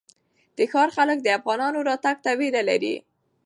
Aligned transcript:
د 0.57 0.59
ښار 0.71 0.89
خلک 0.97 1.17
د 1.23 1.27
افغانانو 1.37 1.79
راتګ 1.89 2.17
ته 2.25 2.31
وېره 2.39 2.61
لري. 2.69 2.95